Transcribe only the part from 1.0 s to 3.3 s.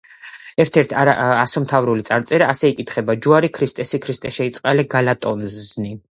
ასომთავრული წარწერა: ასე იკითხება